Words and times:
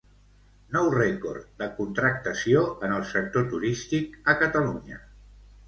Nou 0.75 0.87
rècord 0.93 1.51
de 1.63 1.67
contractació 1.81 2.65
en 2.89 2.97
el 2.97 3.05
sector 3.13 3.47
turístic 3.55 4.19
a 4.35 4.39
Catalunya. 4.43 5.03